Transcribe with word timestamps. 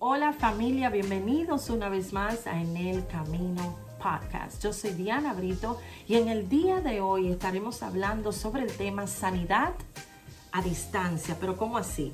Hola 0.00 0.32
familia, 0.32 0.90
bienvenidos 0.90 1.70
una 1.70 1.88
vez 1.88 2.12
más 2.12 2.46
a 2.46 2.60
En 2.60 2.76
el 2.76 3.06
Camino 3.06 3.78
Podcast. 4.02 4.62
Yo 4.62 4.72
soy 4.72 4.90
Diana 4.90 5.32
Brito 5.32 5.78
y 6.06 6.16
en 6.16 6.28
el 6.28 6.48
día 6.48 6.80
de 6.80 7.00
hoy 7.00 7.28
estaremos 7.28 7.82
hablando 7.82 8.32
sobre 8.32 8.62
el 8.64 8.76
tema 8.76 9.06
sanidad 9.06 9.72
a 10.50 10.60
distancia. 10.62 11.36
Pero 11.40 11.56
¿cómo 11.56 11.78
así? 11.78 12.12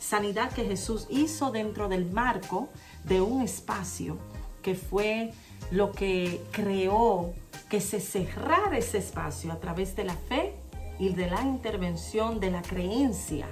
Sanidad 0.00 0.52
que 0.52 0.64
Jesús 0.64 1.06
hizo 1.08 1.52
dentro 1.52 1.88
del 1.88 2.10
marco 2.10 2.68
de 3.04 3.20
un 3.20 3.42
espacio 3.42 4.18
que 4.60 4.74
fue 4.74 5.32
lo 5.70 5.92
que 5.92 6.44
creó 6.50 7.32
que 7.70 7.80
se 7.80 8.00
cerrara 8.00 8.76
ese 8.76 8.98
espacio 8.98 9.52
a 9.52 9.60
través 9.60 9.94
de 9.94 10.04
la 10.04 10.14
fe 10.14 10.56
y 10.98 11.10
de 11.10 11.30
la 11.30 11.42
intervención 11.42 12.40
de 12.40 12.50
la 12.50 12.60
creencia 12.60 13.46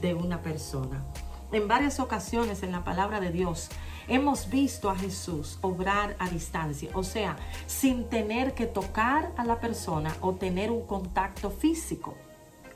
de 0.00 0.14
una 0.14 0.40
persona. 0.40 1.04
En 1.52 1.68
varias 1.68 2.00
ocasiones 2.00 2.62
en 2.62 2.72
la 2.72 2.82
palabra 2.82 3.20
de 3.20 3.30
Dios 3.30 3.68
hemos 4.08 4.50
visto 4.50 4.90
a 4.90 4.96
Jesús 4.96 5.58
obrar 5.60 6.16
a 6.18 6.28
distancia, 6.28 6.90
o 6.94 7.04
sea, 7.04 7.36
sin 7.66 8.08
tener 8.08 8.54
que 8.54 8.66
tocar 8.66 9.32
a 9.36 9.44
la 9.44 9.60
persona 9.60 10.14
o 10.20 10.34
tener 10.34 10.70
un 10.70 10.86
contacto 10.86 11.50
físico 11.50 12.14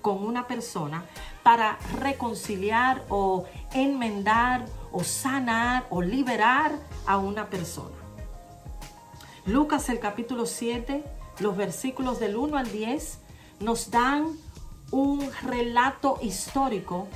con 0.01 0.25
una 0.25 0.47
persona 0.47 1.05
para 1.43 1.79
reconciliar 1.99 3.05
o 3.09 3.45
enmendar 3.73 4.67
o 4.93 5.05
sanar 5.05 5.87
o 5.91 6.01
liberar 6.01 6.73
a 7.07 7.19
una 7.19 7.51
persona. 7.51 7.97
Lucas 9.47 9.89
el 9.89 9.99
capítulo 9.99 10.47
7, 10.47 11.03
los 11.41 11.57
versículos 11.57 12.21
del 12.21 12.37
1 12.37 12.57
al 12.57 12.71
10 12.71 13.19
nos 13.61 13.91
dan 13.91 14.29
un 14.91 15.29
relato 15.43 16.19
histórico 16.23 17.09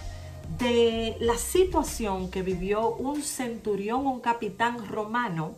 de 0.58 1.16
la 1.20 1.36
situación 1.36 2.30
que 2.30 2.42
vivió 2.42 2.90
un 2.90 3.22
centurión, 3.22 4.06
un 4.06 4.20
capitán 4.20 4.86
romano 4.86 5.56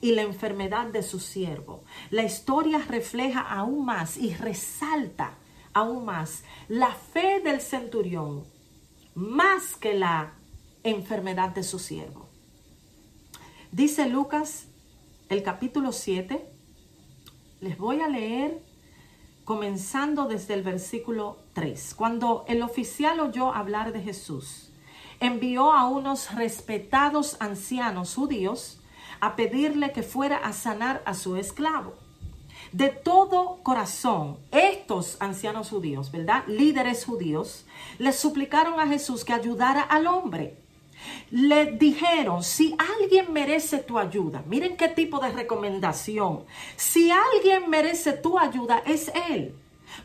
y 0.00 0.12
la 0.12 0.22
enfermedad 0.22 0.86
de 0.86 1.02
su 1.02 1.20
siervo. 1.20 1.84
La 2.10 2.22
historia 2.22 2.78
refleja 2.88 3.40
aún 3.40 3.84
más 3.84 4.16
y 4.16 4.34
resalta 4.34 5.34
aún 5.72 6.04
más 6.04 6.44
la 6.68 6.92
fe 6.92 7.40
del 7.40 7.60
centurión 7.60 8.44
más 9.14 9.76
que 9.76 9.94
la 9.94 10.34
enfermedad 10.82 11.50
de 11.50 11.62
su 11.62 11.78
siervo. 11.78 12.28
Dice 13.72 14.08
Lucas 14.08 14.66
el 15.28 15.42
capítulo 15.42 15.92
7, 15.92 16.44
les 17.60 17.78
voy 17.78 18.00
a 18.00 18.08
leer 18.08 18.62
comenzando 19.50 20.28
desde 20.28 20.54
el 20.54 20.62
versículo 20.62 21.38
3. 21.54 21.94
Cuando 21.96 22.44
el 22.46 22.62
oficial 22.62 23.18
oyó 23.18 23.52
hablar 23.52 23.92
de 23.92 24.00
Jesús, 24.00 24.70
envió 25.18 25.72
a 25.72 25.88
unos 25.88 26.32
respetados 26.36 27.36
ancianos 27.40 28.14
judíos 28.14 28.80
a 29.18 29.34
pedirle 29.34 29.90
que 29.90 30.04
fuera 30.04 30.36
a 30.36 30.52
sanar 30.52 31.02
a 31.04 31.14
su 31.14 31.34
esclavo. 31.34 31.94
De 32.70 32.90
todo 32.90 33.58
corazón, 33.64 34.38
estos 34.52 35.16
ancianos 35.18 35.70
judíos, 35.70 36.12
¿verdad? 36.12 36.44
Líderes 36.46 37.04
judíos, 37.04 37.66
le 37.98 38.12
suplicaron 38.12 38.78
a 38.78 38.86
Jesús 38.86 39.24
que 39.24 39.32
ayudara 39.32 39.82
al 39.82 40.06
hombre. 40.06 40.62
Le 41.30 41.72
dijeron, 41.72 42.42
si 42.42 42.76
alguien 42.98 43.32
merece 43.32 43.78
tu 43.78 43.98
ayuda, 43.98 44.42
miren 44.46 44.76
qué 44.76 44.88
tipo 44.88 45.18
de 45.20 45.30
recomendación, 45.30 46.44
si 46.76 47.10
alguien 47.10 47.70
merece 47.70 48.12
tu 48.12 48.38
ayuda 48.38 48.82
es 48.86 49.10
él, 49.30 49.54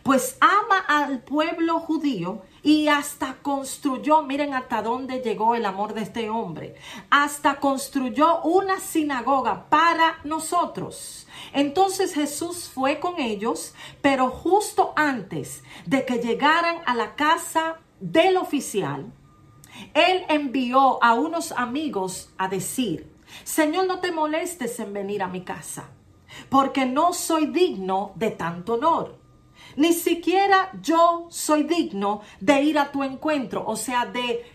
pues 0.04 0.38
ama 0.40 0.80
al 0.88 1.20
pueblo 1.20 1.80
judío 1.80 2.42
y 2.64 2.88
hasta 2.88 3.36
construyó, 3.42 4.24
miren 4.24 4.54
hasta 4.54 4.82
dónde 4.82 5.22
llegó 5.22 5.56
el 5.56 5.66
amor 5.66 5.94
de 5.94 6.02
este 6.02 6.30
hombre, 6.30 6.76
hasta 7.10 7.60
construyó 7.60 8.42
una 8.42 8.80
sinagoga 8.80 9.70
para 9.70 10.20
nosotros. 10.24 11.28
Entonces 11.54 12.14
Jesús 12.14 12.70
fue 12.74 13.00
con 13.00 13.20
ellos, 13.20 13.74
pero 14.02 14.30
justo 14.30 14.94
antes 14.96 15.64
de 15.86 16.06
que 16.06 16.20
llegaran 16.20 16.78
a 16.86 16.96
la 16.96 17.16
casa 17.16 17.80
del 18.00 18.38
oficial, 18.38 19.12
él 19.94 20.26
envió 20.30 21.04
a 21.04 21.14
unos 21.14 21.52
amigos 21.52 22.34
a 22.38 22.48
decir, 22.48 23.14
Señor, 23.44 23.88
no 23.88 24.00
te 24.00 24.12
molestes 24.12 24.80
en 24.80 24.94
venir 24.94 25.24
a 25.24 25.28
mi 25.28 25.42
casa, 25.42 25.90
porque 26.50 26.86
no 26.86 27.14
soy 27.14 27.48
digno 27.48 28.14
de 28.16 28.32
tanto 28.32 28.76
honor. 28.76 29.20
Ni 29.78 29.94
siquiera 29.94 30.72
yo 30.82 31.28
soy 31.30 31.64
digno 31.64 32.22
de 32.40 32.62
ir 32.62 32.80
a 32.80 32.92
tu 32.92 33.04
encuentro, 33.04 33.64
o 33.66 33.76
sea, 33.76 34.06
de 34.06 34.46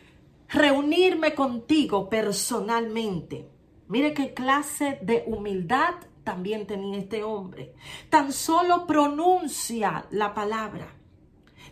reunirme 0.48 1.34
contigo 1.34 2.08
personalmente. 2.08 3.48
Mire 3.88 4.14
qué 4.14 4.34
clase 4.34 4.98
de 5.02 5.24
humildad 5.26 5.94
también 6.24 6.66
tenía 6.66 6.98
este 6.98 7.24
hombre. 7.24 7.74
Tan 8.08 8.32
solo 8.32 8.86
pronuncia 8.86 10.06
la 10.10 10.32
palabra. 10.32 10.94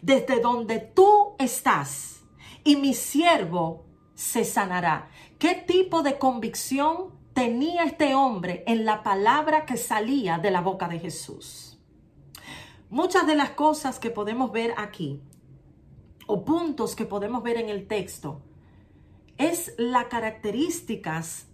Desde 0.03 0.41
donde 0.41 0.81
tú 0.81 1.35
estás, 1.39 2.18
y 2.65 2.77
mi 2.77 2.95
siervo 2.95 3.87
se 4.15 4.45
sanará. 4.45 5.11
¿Qué 5.39 5.55
tipo 5.55 6.03
de 6.03 6.19
convicción 6.19 7.19
tenía 7.33 7.85
este 7.85 8.15
hombre 8.15 8.65
en 8.67 8.85
la 8.85 9.03
palabra 9.03 9.65
que 9.65 9.77
salía 9.77 10.39
de 10.39 10.51
la 10.51 10.61
boca 10.61 10.89
de 10.89 10.99
Jesús? 10.99 11.79
Muchas 12.91 13.27
de 13.27 13.37
las 13.37 13.51
cosas 13.51 13.99
que 13.99 14.11
podemos 14.11 14.51
ver 14.51 14.75
aquí, 14.77 15.21
o 16.27 16.45
puntos 16.45 16.97
que 16.97 17.05
podemos 17.05 17.43
ver 17.43 17.59
en 17.59 17.69
el 17.69 17.87
texto, 17.87 18.41
es 19.37 19.75
las 19.79 20.07
características 20.07 21.47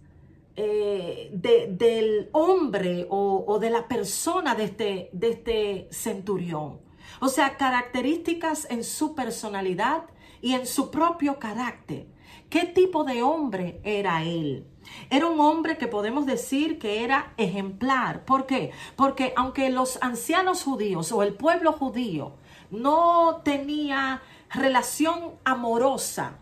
eh, 0.55 1.29
del 1.33 2.29
hombre 2.31 3.05
o, 3.09 3.43
o, 3.45 3.59
de 3.59 3.69
la 3.69 3.87
persona 3.87 4.55
de 4.55 4.63
este, 4.63 5.09
de 5.11 5.29
este 5.29 5.87
centurión. 5.91 6.79
O 7.19 7.27
sea, 7.27 7.57
características 7.57 8.65
en 8.69 8.83
su 8.83 9.13
personalidad, 9.15 10.05
y 10.45 10.53
en 10.53 10.67
su 10.67 10.91
propio 10.91 11.39
carácter. 11.39 12.05
¿Qué 12.51 12.65
tipo 12.65 13.03
de 13.03 13.23
hombre 13.23 13.81
era 13.83 14.21
él? 14.21 14.67
Era 15.09 15.25
un 15.25 15.39
hombre 15.39 15.79
que 15.79 15.87
podemos 15.87 16.27
decir 16.27 16.77
que 16.77 17.03
era 17.03 17.33
ejemplar. 17.37 18.25
¿Por 18.25 18.45
qué? 18.45 18.69
Porque 18.95 19.33
aunque 19.35 19.71
los 19.71 19.97
ancianos 20.03 20.61
judíos 20.61 21.11
o 21.11 21.23
el 21.23 21.33
pueblo 21.33 21.73
judío 21.73 22.33
no 22.69 23.41
tenía 23.43 24.21
relación 24.51 25.31
amorosa 25.45 26.37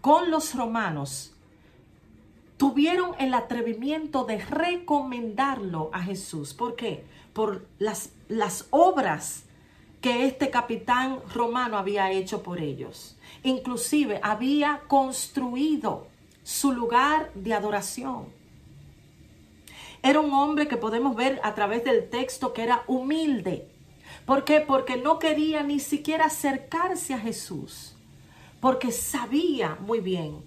con 0.00 0.30
los 0.30 0.54
romanos, 0.54 1.34
tuvieron 2.56 3.10
el 3.18 3.34
atrevimiento 3.34 4.24
de 4.24 4.38
recomendarlo 4.38 5.90
a 5.92 6.00
Jesús. 6.00 6.54
¿Por 6.54 6.74
qué? 6.74 7.04
Por 7.34 7.66
las, 7.78 8.12
las 8.28 8.66
obras 8.70 9.44
que 10.00 10.26
este 10.26 10.50
capitán 10.50 11.20
romano 11.34 11.76
había 11.76 12.10
hecho 12.10 12.42
por 12.42 12.58
ellos. 12.60 13.16
Inclusive 13.42 14.20
había 14.22 14.82
construido 14.88 16.06
su 16.42 16.72
lugar 16.72 17.30
de 17.34 17.54
adoración. 17.54 18.26
Era 20.02 20.20
un 20.20 20.32
hombre 20.32 20.68
que 20.68 20.78
podemos 20.78 21.14
ver 21.14 21.40
a 21.42 21.54
través 21.54 21.84
del 21.84 22.08
texto 22.08 22.54
que 22.54 22.62
era 22.62 22.84
humilde. 22.86 23.68
¿Por 24.24 24.44
qué? 24.44 24.60
Porque 24.60 24.96
no 24.96 25.18
quería 25.18 25.62
ni 25.62 25.80
siquiera 25.80 26.26
acercarse 26.26 27.12
a 27.12 27.18
Jesús. 27.18 27.94
Porque 28.60 28.92
sabía 28.92 29.76
muy 29.80 30.00
bien 30.00 30.42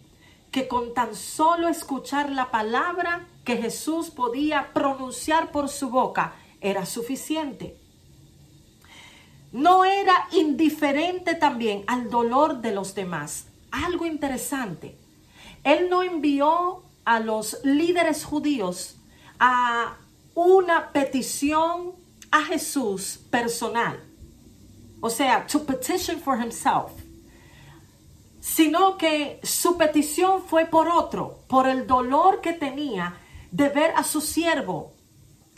que 0.51 0.67
con 0.67 0.93
tan 0.95 1.15
solo 1.15 1.67
escuchar 1.67 2.31
la 2.31 2.49
palabra 2.49 3.27
que 3.43 3.57
Jesús 3.57 4.09
podía 4.09 4.71
pronunciar 4.73 5.51
por 5.51 5.69
su 5.69 5.89
boca 5.89 6.35
era 6.61 6.85
suficiente 6.85 7.82
no 9.53 9.85
era 9.85 10.27
indiferente 10.31 11.35
también 11.35 11.83
al 11.87 12.09
dolor 12.09 12.59
de 12.59 12.73
los 12.73 12.95
demás. 12.95 13.45
Algo 13.71 14.05
interesante. 14.05 14.97
Él 15.63 15.89
no 15.89 16.03
envió 16.03 16.83
a 17.05 17.19
los 17.19 17.59
líderes 17.63 18.25
judíos 18.25 18.97
a 19.39 19.97
una 20.33 20.91
petición 20.91 21.91
a 22.31 22.43
Jesús 22.45 23.19
personal. 23.29 24.03
O 24.99 25.09
sea, 25.09 25.45
to 25.45 25.63
petition 25.63 26.19
for 26.19 26.41
himself. 26.41 26.91
Sino 28.39 28.97
que 28.97 29.39
su 29.43 29.77
petición 29.77 30.41
fue 30.43 30.65
por 30.65 30.87
otro, 30.87 31.43
por 31.47 31.67
el 31.67 31.85
dolor 31.85 32.41
que 32.41 32.53
tenía 32.53 33.17
de 33.51 33.69
ver 33.69 33.93
a 33.95 34.03
su 34.03 34.19
siervo 34.19 34.93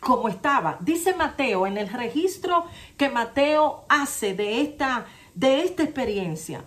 como 0.05 0.29
estaba. 0.29 0.77
Dice 0.81 1.15
Mateo 1.15 1.65
en 1.65 1.79
el 1.79 1.89
registro 1.89 2.65
que 2.95 3.09
Mateo 3.09 3.85
hace 3.89 4.35
de 4.35 4.61
esta, 4.61 5.07
de 5.33 5.63
esta 5.63 5.81
experiencia, 5.81 6.63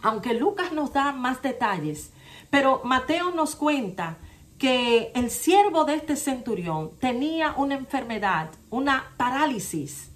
aunque 0.00 0.32
Lucas 0.32 0.72
nos 0.72 0.90
da 0.90 1.12
más 1.12 1.42
detalles, 1.42 2.14
pero 2.48 2.80
Mateo 2.82 3.30
nos 3.32 3.56
cuenta 3.56 4.16
que 4.56 5.12
el 5.14 5.30
siervo 5.30 5.84
de 5.84 5.96
este 5.96 6.16
centurión 6.16 6.92
tenía 6.98 7.52
una 7.58 7.74
enfermedad, 7.74 8.48
una 8.70 9.12
parálisis, 9.18 10.10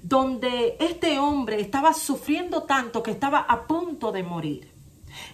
donde 0.00 0.76
este 0.78 1.18
hombre 1.18 1.60
estaba 1.60 1.92
sufriendo 1.92 2.62
tanto 2.62 3.02
que 3.02 3.10
estaba 3.10 3.40
a 3.40 3.66
punto 3.66 4.12
de 4.12 4.22
morir. 4.22 4.77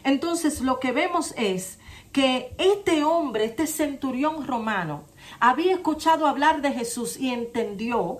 Entonces 0.02 0.60
lo 0.60 0.80
que 0.80 0.92
vemos 0.92 1.34
es 1.36 1.78
que 2.12 2.54
este 2.58 3.04
hombre, 3.04 3.44
este 3.44 3.66
centurión 3.66 4.46
romano, 4.46 5.04
había 5.40 5.74
escuchado 5.74 6.26
hablar 6.26 6.62
de 6.62 6.72
Jesús 6.72 7.18
y 7.18 7.30
entendió 7.30 8.18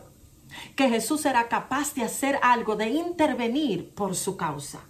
que 0.77 0.89
Jesús 0.89 1.25
era 1.27 1.49
capaz 1.49 1.95
de 1.95 2.03
hacer 2.03 2.39
algo, 2.43 2.77
de 2.77 2.89
intervenir 2.89 3.95
por 3.95 4.17
su 4.17 4.37
causa. 4.37 4.81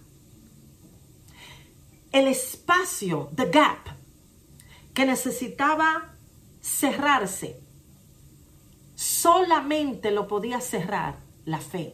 El 2.11 2.27
espacio, 2.27 3.29
the 3.35 3.45
gap, 3.49 3.89
que 4.93 5.05
necesitaba 5.05 6.13
cerrarse, 6.61 7.59
solamente 8.95 10.11
lo 10.11 10.27
podía 10.27 10.61
cerrar 10.61 11.17
la 11.45 11.59
fe. 11.59 11.93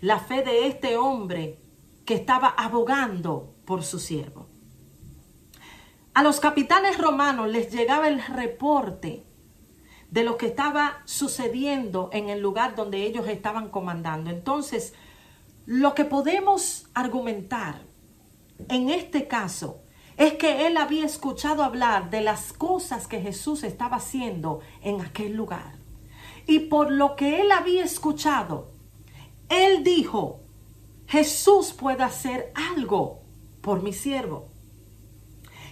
La 0.00 0.18
fe 0.18 0.42
de 0.42 0.68
este 0.68 0.96
hombre 0.96 1.58
que 2.04 2.14
estaba 2.14 2.48
abogando 2.48 3.51
por 3.64 3.82
su 3.84 3.98
siervo. 3.98 4.48
A 6.14 6.22
los 6.22 6.40
capitanes 6.40 6.98
romanos 6.98 7.48
les 7.48 7.72
llegaba 7.72 8.08
el 8.08 8.22
reporte 8.22 9.24
de 10.10 10.24
lo 10.24 10.36
que 10.36 10.46
estaba 10.46 11.00
sucediendo 11.06 12.10
en 12.12 12.28
el 12.28 12.40
lugar 12.40 12.74
donde 12.74 13.04
ellos 13.04 13.26
estaban 13.28 13.70
comandando. 13.70 14.28
Entonces, 14.28 14.92
lo 15.64 15.94
que 15.94 16.04
podemos 16.04 16.86
argumentar 16.92 17.80
en 18.68 18.90
este 18.90 19.26
caso 19.26 19.82
es 20.18 20.34
que 20.34 20.66
él 20.66 20.76
había 20.76 21.06
escuchado 21.06 21.64
hablar 21.64 22.10
de 22.10 22.20
las 22.20 22.52
cosas 22.52 23.08
que 23.08 23.22
Jesús 23.22 23.62
estaba 23.64 23.96
haciendo 23.96 24.60
en 24.82 25.00
aquel 25.00 25.32
lugar. 25.32 25.78
Y 26.46 26.60
por 26.60 26.90
lo 26.90 27.16
que 27.16 27.40
él 27.40 27.50
había 27.50 27.82
escuchado, 27.82 28.72
él 29.48 29.82
dijo, 29.82 30.40
Jesús 31.06 31.72
puede 31.72 32.02
hacer 32.02 32.52
algo 32.76 33.21
por 33.62 33.82
mi 33.82 33.92
siervo. 33.92 34.48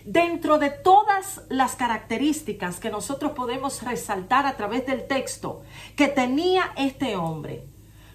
Dentro 0.04 0.58
de 0.58 0.70
todas 0.70 1.42
las 1.50 1.76
características 1.76 2.80
que 2.80 2.90
nosotros 2.90 3.32
podemos 3.32 3.82
resaltar 3.82 4.46
a 4.46 4.56
través 4.56 4.86
del 4.86 5.06
texto 5.06 5.62
que 5.94 6.08
tenía 6.08 6.72
este 6.76 7.16
hombre, 7.16 7.68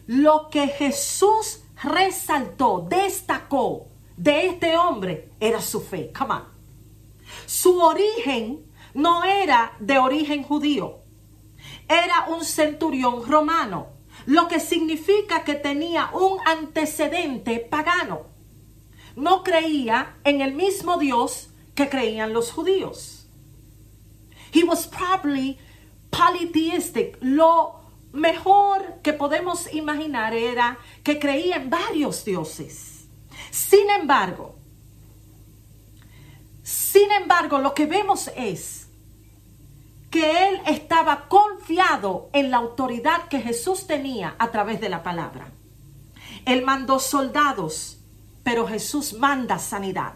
lo 0.07 0.49
que 0.49 0.67
Jesús 0.67 1.63
resaltó, 1.83 2.87
destacó 2.89 3.87
de 4.17 4.47
este 4.47 4.77
hombre 4.77 5.31
era 5.39 5.61
su 5.61 5.81
fe. 5.81 6.11
Come 6.17 6.33
on. 6.33 6.43
Su 7.45 7.79
origen 7.79 8.65
no 8.93 9.23
era 9.23 9.75
de 9.79 9.99
origen 9.99 10.43
judío, 10.43 11.01
era 11.87 12.27
un 12.29 12.43
centurión 12.45 13.29
romano, 13.29 13.89
lo 14.25 14.47
que 14.47 14.59
significa 14.59 15.43
que 15.43 15.55
tenía 15.55 16.09
un 16.13 16.39
antecedente 16.45 17.59
pagano. 17.59 18.34
No 19.15 19.43
creía 19.43 20.17
en 20.23 20.41
el 20.41 20.53
mismo 20.53 20.97
Dios 20.97 21.49
que 21.73 21.89
creían 21.89 22.33
los 22.33 22.51
judíos. 22.51 23.27
He 24.53 24.63
was 24.63 24.87
probably 24.87 25.57
polytheistic. 26.09 27.17
Lo 27.21 27.79
mejor 28.13 29.01
que 29.01 29.13
podemos 29.13 29.73
imaginar 29.73 30.33
era 30.33 30.77
que 31.03 31.19
creía 31.19 31.57
en 31.57 31.69
varios 31.69 32.23
dioses. 32.23 33.07
Sin 33.51 33.89
embargo, 33.89 34.55
sin 36.63 37.11
embargo, 37.11 37.59
lo 37.59 37.73
que 37.73 37.85
vemos 37.85 38.31
es 38.35 38.87
que 40.09 40.47
él 40.47 40.61
estaba 40.65 41.27
confiado 41.27 42.29
en 42.31 42.49
la 42.49 42.57
autoridad 42.57 43.27
que 43.27 43.41
Jesús 43.41 43.85
tenía 43.85 44.35
a 44.39 44.49
través 44.49 44.79
de 44.79 44.89
la 44.89 45.03
palabra. 45.03 45.51
Él 46.45 46.63
mandó 46.63 46.99
soldados, 46.99 47.99
pero 48.45 48.65
Jesús 48.65 49.11
manda 49.11 49.59
sanidad 49.59 50.15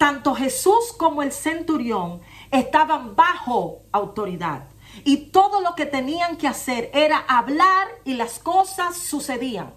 tanto 0.00 0.34
Jesús 0.34 0.94
como 0.96 1.22
el 1.22 1.30
centurión 1.30 2.22
estaban 2.50 3.14
bajo 3.14 3.82
autoridad. 3.92 4.66
Y 5.04 5.26
todo 5.26 5.60
lo 5.60 5.74
que 5.74 5.84
tenían 5.84 6.38
que 6.38 6.48
hacer 6.48 6.90
era 6.94 7.18
hablar 7.18 7.86
y 8.06 8.14
las 8.14 8.38
cosas 8.38 8.96
sucedían. 8.96 9.74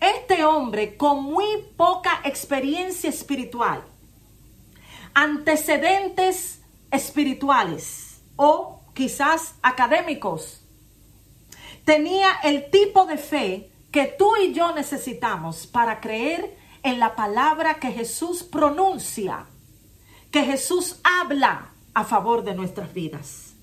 Este 0.00 0.46
hombre 0.46 0.96
con 0.96 1.24
muy 1.24 1.44
poca 1.76 2.22
experiencia 2.24 3.10
espiritual, 3.10 3.84
antecedentes 5.12 6.62
espirituales 6.90 8.22
o 8.36 8.80
quizás 8.94 9.56
académicos, 9.60 10.62
tenía 11.84 12.28
el 12.44 12.70
tipo 12.70 13.04
de 13.04 13.18
fe 13.18 13.70
que 13.96 14.04
tú 14.18 14.36
y 14.36 14.52
yo 14.52 14.74
necesitamos 14.74 15.66
para 15.66 16.02
creer 16.02 16.54
en 16.82 17.00
la 17.00 17.16
palabra 17.16 17.80
que 17.80 17.90
Jesús 17.90 18.42
pronuncia, 18.42 19.46
que 20.30 20.44
Jesús 20.44 21.00
habla 21.02 21.72
a 21.94 22.04
favor 22.04 22.44
de 22.44 22.54
nuestras 22.54 22.92
vidas. 22.92 23.54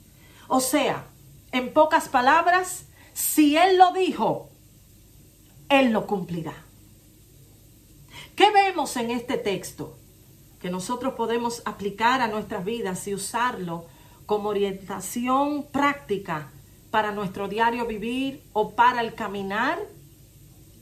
O 0.47 0.59
sea, 0.59 1.05
en 1.51 1.71
pocas 1.71 2.09
palabras, 2.09 2.87
si 3.13 3.57
Él 3.57 3.77
lo 3.77 3.93
dijo, 3.93 4.49
Él 5.69 5.91
lo 5.91 6.07
cumplirá. 6.07 6.55
¿Qué 8.35 8.49
vemos 8.49 8.97
en 8.97 9.11
este 9.11 9.37
texto? 9.37 9.99
Que 10.59 10.71
nosotros 10.71 11.13
podemos 11.13 11.61
aplicar 11.65 12.21
a 12.21 12.27
nuestras 12.27 12.65
vidas 12.65 13.07
y 13.07 13.13
usarlo 13.13 13.85
como 14.25 14.49
orientación 14.49 15.67
práctica 15.71 16.49
para 16.89 17.11
nuestro 17.11 17.47
diario 17.47 17.85
vivir 17.85 18.43
o 18.53 18.71
para 18.71 19.01
el 19.01 19.13
caminar 19.13 19.77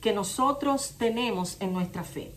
que 0.02 0.14
nosotros 0.14 0.96
tenemos 0.98 1.58
en 1.60 1.74
nuestra 1.74 2.04
fe. 2.04 2.34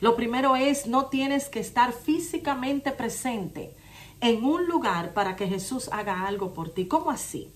Lo 0.00 0.16
primero 0.16 0.56
es, 0.56 0.86
no 0.86 1.06
tienes 1.06 1.48
que 1.48 1.60
estar 1.60 1.92
físicamente 1.92 2.92
presente 2.92 3.76
en 4.20 4.44
un 4.44 4.66
lugar 4.66 5.12
para 5.12 5.36
que 5.36 5.46
Jesús 5.46 5.88
haga 5.92 6.26
algo 6.26 6.54
por 6.54 6.70
ti. 6.70 6.86
¿Cómo 6.86 7.10
así? 7.10 7.52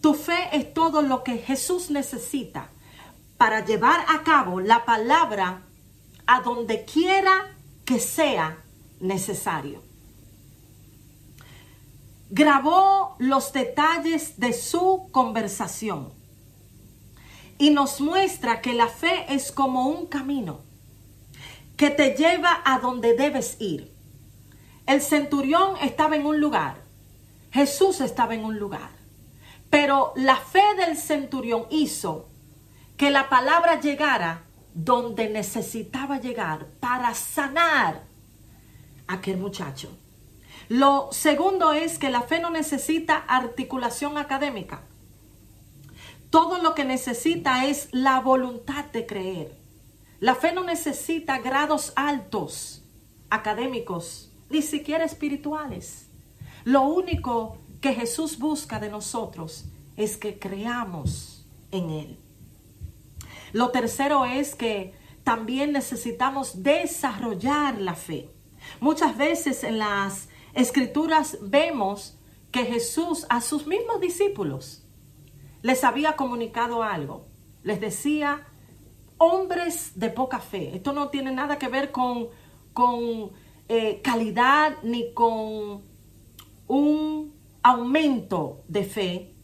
Tu 0.00 0.14
fe 0.14 0.48
es 0.52 0.72
todo 0.72 1.02
lo 1.02 1.22
que 1.22 1.38
Jesús 1.38 1.90
necesita 1.90 2.70
para 3.36 3.64
llevar 3.64 4.04
a 4.08 4.22
cabo 4.22 4.60
la 4.60 4.84
palabra 4.84 5.62
a 6.26 6.40
donde 6.40 6.84
quiera 6.84 7.54
que 7.84 7.98
sea 7.98 8.62
necesario. 9.00 9.82
Grabó 12.30 13.16
los 13.18 13.52
detalles 13.52 14.38
de 14.40 14.52
su 14.52 15.08
conversación 15.12 16.15
y 17.58 17.70
nos 17.70 18.00
muestra 18.00 18.60
que 18.60 18.74
la 18.74 18.88
fe 18.88 19.26
es 19.28 19.52
como 19.52 19.88
un 19.88 20.06
camino 20.06 20.60
que 21.76 21.90
te 21.90 22.14
lleva 22.14 22.62
a 22.64 22.78
donde 22.78 23.14
debes 23.14 23.56
ir. 23.60 23.92
El 24.86 25.02
centurión 25.02 25.76
estaba 25.82 26.16
en 26.16 26.26
un 26.26 26.40
lugar, 26.40 26.82
Jesús 27.50 28.00
estaba 28.00 28.34
en 28.34 28.44
un 28.44 28.58
lugar, 28.58 28.90
pero 29.70 30.12
la 30.16 30.36
fe 30.36 30.62
del 30.78 30.96
centurión 30.96 31.66
hizo 31.70 32.28
que 32.96 33.10
la 33.10 33.28
palabra 33.28 33.80
llegara 33.80 34.44
donde 34.74 35.28
necesitaba 35.28 36.20
llegar 36.20 36.66
para 36.80 37.14
sanar 37.14 38.04
a 39.06 39.14
aquel 39.14 39.38
muchacho. 39.38 39.90
Lo 40.68 41.08
segundo 41.12 41.72
es 41.72 41.98
que 41.98 42.10
la 42.10 42.22
fe 42.22 42.40
no 42.40 42.50
necesita 42.50 43.16
articulación 43.16 44.18
académica. 44.18 44.82
Todo 46.36 46.58
lo 46.58 46.74
que 46.74 46.84
necesita 46.84 47.64
es 47.64 47.88
la 47.92 48.20
voluntad 48.20 48.84
de 48.84 49.06
creer. 49.06 49.56
La 50.20 50.34
fe 50.34 50.52
no 50.52 50.64
necesita 50.64 51.38
grados 51.38 51.94
altos 51.96 52.84
académicos, 53.30 54.30
ni 54.50 54.60
siquiera 54.60 55.02
espirituales. 55.02 56.10
Lo 56.64 56.82
único 56.82 57.56
que 57.80 57.94
Jesús 57.94 58.38
busca 58.38 58.78
de 58.78 58.90
nosotros 58.90 59.64
es 59.96 60.18
que 60.18 60.38
creamos 60.38 61.46
en 61.70 61.88
Él. 61.88 62.18
Lo 63.54 63.70
tercero 63.70 64.26
es 64.26 64.54
que 64.54 64.92
también 65.24 65.72
necesitamos 65.72 66.62
desarrollar 66.62 67.80
la 67.80 67.94
fe. 67.94 68.28
Muchas 68.78 69.16
veces 69.16 69.64
en 69.64 69.78
las 69.78 70.28
escrituras 70.52 71.38
vemos 71.40 72.18
que 72.50 72.66
Jesús 72.66 73.24
a 73.30 73.40
sus 73.40 73.66
mismos 73.66 74.02
discípulos 74.02 74.82
les 75.62 75.84
había 75.84 76.16
comunicado 76.16 76.82
algo. 76.82 77.26
Les 77.62 77.80
decía, 77.80 78.46
hombres 79.18 79.98
de 79.98 80.10
poca 80.10 80.38
fe. 80.38 80.76
Esto 80.76 80.92
no 80.92 81.08
tiene 81.08 81.32
nada 81.32 81.58
que 81.58 81.68
ver 81.68 81.90
con, 81.92 82.28
con 82.72 83.32
eh, 83.68 84.00
calidad 84.02 84.76
ni 84.82 85.12
con 85.12 85.82
un 86.68 87.34
aumento 87.62 88.62
de 88.68 88.84
fe 88.84 89.34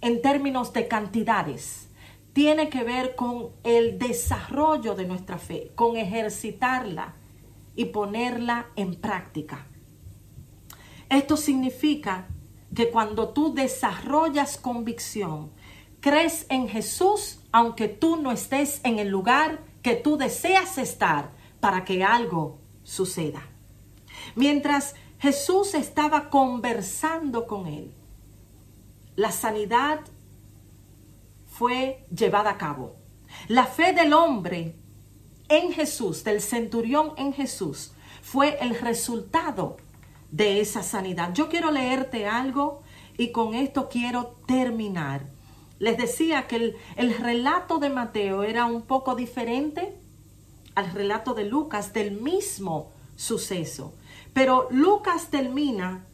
en 0.00 0.22
términos 0.22 0.72
de 0.72 0.88
cantidades. 0.88 1.90
Tiene 2.32 2.68
que 2.68 2.84
ver 2.84 3.16
con 3.16 3.50
el 3.64 3.98
desarrollo 3.98 4.94
de 4.94 5.06
nuestra 5.06 5.38
fe, 5.38 5.72
con 5.74 5.96
ejercitarla 5.96 7.14
y 7.74 7.86
ponerla 7.86 8.66
en 8.76 8.94
práctica. 8.94 9.66
Esto 11.08 11.36
significa 11.36 12.28
que 12.76 12.90
cuando 12.90 13.30
tú 13.30 13.54
desarrollas 13.54 14.58
convicción, 14.58 15.50
crees 16.00 16.44
en 16.50 16.68
Jesús, 16.68 17.40
aunque 17.50 17.88
tú 17.88 18.16
no 18.16 18.30
estés 18.30 18.82
en 18.84 18.98
el 18.98 19.08
lugar 19.08 19.64
que 19.82 19.96
tú 19.96 20.18
deseas 20.18 20.76
estar, 20.76 21.32
para 21.58 21.84
que 21.86 22.04
algo 22.04 22.58
suceda. 22.82 23.48
Mientras 24.34 24.94
Jesús 25.18 25.72
estaba 25.72 26.28
conversando 26.28 27.46
con 27.46 27.66
él, 27.66 27.94
la 29.16 29.32
sanidad 29.32 30.00
fue 31.46 32.04
llevada 32.14 32.50
a 32.50 32.58
cabo. 32.58 32.96
La 33.48 33.64
fe 33.64 33.94
del 33.94 34.12
hombre 34.12 34.76
en 35.48 35.72
Jesús, 35.72 36.24
del 36.24 36.42
centurión 36.42 37.14
en 37.16 37.32
Jesús, 37.32 37.94
fue 38.20 38.58
el 38.60 38.78
resultado 38.78 39.78
de 40.30 40.60
esa 40.60 40.82
sanidad. 40.82 41.32
Yo 41.32 41.48
quiero 41.48 41.70
leerte 41.70 42.26
algo 42.26 42.82
y 43.16 43.32
con 43.32 43.54
esto 43.54 43.88
quiero 43.88 44.36
terminar. 44.46 45.26
Les 45.78 45.96
decía 45.96 46.46
que 46.46 46.56
el, 46.56 46.76
el, 46.96 47.16
relato 47.16 47.78
de 47.78 47.90
Mateo 47.90 48.42
era 48.42 48.66
un 48.66 48.82
poco 48.82 49.14
diferente 49.14 49.96
al 50.74 50.90
relato 50.92 51.34
de 51.34 51.44
Lucas 51.44 51.92
del 51.92 52.12
mismo 52.12 52.92
suceso. 53.14 53.94
Pero 54.32 54.68
Lucas 54.70 55.28
termina 55.30 56.06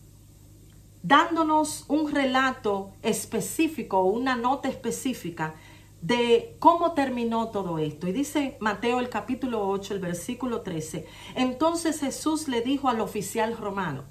dándonos 1.03 1.85
un 1.89 2.13
relato 2.13 2.93
específico, 3.03 4.03
una 4.03 4.37
nota 4.37 4.69
específica 4.69 5.55
de 6.03 6.57
cómo 6.59 6.93
terminó 6.93 7.49
todo 7.49 7.79
esto. 7.79 8.09
Y 8.09 8.13
dice 8.13 8.59
Mateo 8.61 9.01
el 9.01 9.09
capítulo 9.09 9.67
8, 9.69 9.95
el 9.95 10.01
versículo 10.01 10.61
13. 10.61 11.07
Entonces 11.37 12.01
Jesús 12.01 12.49
le 12.49 12.61
dijo 12.61 12.89
al 12.89 13.01
oficial 13.01 13.57
romano, 13.57 14.05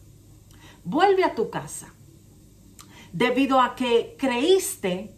vuelve 0.83 1.25
a 1.25 1.35
tu 1.35 1.49
casa, 1.49 1.93
debido 3.11 3.59
a 3.59 3.75
que 3.75 4.15
creíste 4.17 5.13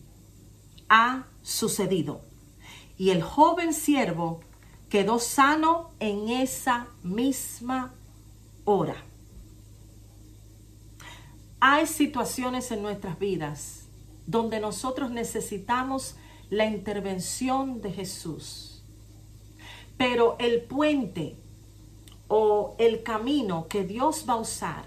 ha 0.89 1.27
sucedido. 1.41 2.21
Y 2.97 3.11
el 3.11 3.21
joven 3.21 3.73
siervo 3.73 4.41
quedó 4.89 5.19
sano 5.19 5.91
en 5.99 6.29
esa 6.29 6.87
misma 7.03 7.93
hora. 8.65 8.95
Hay 11.59 11.85
situaciones 11.87 12.71
en 12.71 12.81
nuestras 12.81 13.17
vidas 13.19 13.87
donde 14.25 14.59
nosotros 14.59 15.11
necesitamos 15.11 16.15
la 16.49 16.65
intervención 16.65 17.81
de 17.81 17.91
Jesús. 17.91 18.83
Pero 19.97 20.35
el 20.39 20.61
puente 20.61 21.37
o 22.27 22.75
el 22.79 23.03
camino 23.03 23.67
que 23.67 23.83
Dios 23.83 24.25
va 24.27 24.33
a 24.33 24.37
usar 24.37 24.85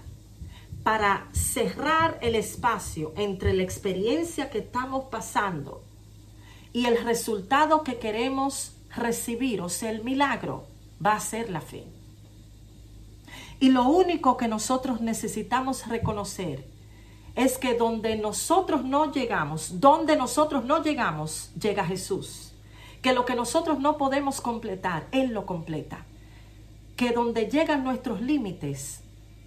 para 0.83 1.27
cerrar 1.33 2.17
el 2.21 2.35
espacio 2.35 3.13
entre 3.17 3.53
la 3.53 3.63
experiencia 3.63 4.49
que 4.49 4.59
estamos 4.59 5.05
pasando 5.11 5.83
y 6.73 6.85
el 6.85 7.03
resultado 7.03 7.83
que 7.83 7.97
queremos 7.97 8.77
recibir, 8.95 9.61
o 9.61 9.69
sea, 9.69 9.91
el 9.91 10.03
milagro, 10.03 10.65
va 11.03 11.13
a 11.13 11.19
ser 11.19 11.49
la 11.49 11.61
fe. 11.61 11.85
Y 13.59 13.69
lo 13.69 13.89
único 13.89 14.37
que 14.37 14.47
nosotros 14.47 15.01
necesitamos 15.01 15.87
reconocer 15.87 16.65
es 17.37 17.59
que 17.59 17.75
donde 17.75 18.17
nosotros 18.17 18.83
no 18.83 19.11
llegamos, 19.11 19.79
donde 19.79 20.17
nosotros 20.17 20.65
no 20.65 20.81
llegamos, 20.81 21.51
llega 21.53 21.85
Jesús. 21.85 22.51
Que 23.03 23.13
lo 23.13 23.25
que 23.25 23.35
nosotros 23.35 23.79
no 23.79 23.95
podemos 23.95 24.41
completar, 24.41 25.07
Él 25.11 25.33
lo 25.33 25.45
completa. 25.45 26.03
Que 26.95 27.11
donde 27.11 27.47
llegan 27.47 27.83
nuestros 27.83 28.21
límites, 28.21 29.01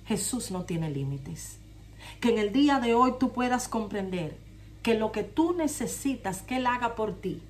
Jesús 0.06 0.52
no 0.52 0.62
tiene 0.66 0.88
límites. 0.88 1.58
Que 2.20 2.30
en 2.30 2.38
el 2.38 2.52
día 2.52 2.78
de 2.78 2.94
hoy 2.94 3.14
tú 3.18 3.32
puedas 3.32 3.66
comprender 3.66 4.38
que 4.84 4.94
lo 4.94 5.10
que 5.10 5.24
tú 5.24 5.52
necesitas 5.52 6.42
que 6.42 6.58
Él 6.58 6.68
haga 6.68 6.94
por 6.94 7.20
ti, 7.20 7.42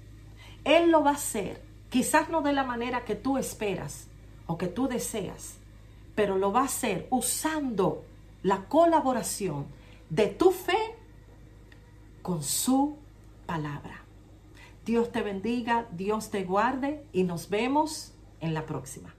Él 0.64 0.90
lo 0.90 1.04
va 1.04 1.10
a 1.10 1.14
hacer, 1.16 1.60
quizás 1.90 2.30
no 2.30 2.40
de 2.40 2.54
la 2.54 2.64
manera 2.64 3.04
que 3.04 3.14
tú 3.14 3.36
esperas 3.36 4.06
o 4.46 4.56
que 4.56 4.68
tú 4.68 4.88
deseas, 4.88 5.56
pero 6.14 6.38
lo 6.38 6.50
va 6.50 6.62
a 6.62 6.64
hacer 6.64 7.08
usando 7.10 8.06
la 8.42 8.64
colaboración 8.64 9.66
de 10.10 10.26
tu 10.26 10.50
fe 10.50 10.96
con 12.22 12.42
su 12.42 12.98
palabra. 13.46 14.04
Dios 14.84 15.12
te 15.12 15.22
bendiga, 15.22 15.88
Dios 15.92 16.30
te 16.30 16.44
guarde 16.44 17.04
y 17.12 17.24
nos 17.24 17.48
vemos 17.48 18.14
en 18.40 18.54
la 18.54 18.66
próxima. 18.66 19.14